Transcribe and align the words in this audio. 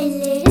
Elleri 0.00 0.49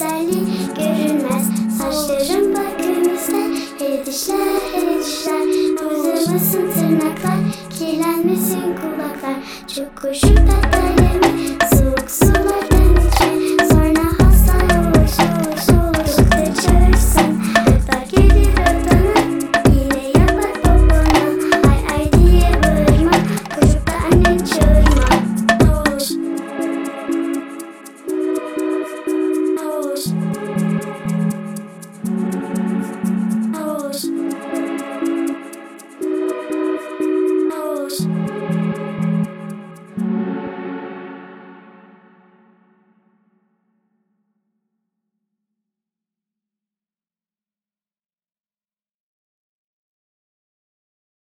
güzelliği 0.00 0.46
görünmez. 0.76 1.50
Saçlarım 1.78 2.54
bakımızda 2.54 3.60
Hele 3.78 4.06
dişler 4.06 4.36
hele 4.72 4.98
dişler. 4.98 5.48
Bozulmasın 5.84 6.72
tırnaklar 6.72 7.38
Kirlenmesin 7.78 8.60
kulaklar. 8.60 9.36
Çok 9.76 9.96
koşup 10.02 10.38
battaniye 10.38 11.58
Soğuk 11.70 12.10
sular 12.10 12.69